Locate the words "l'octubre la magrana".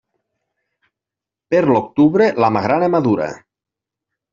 1.75-2.95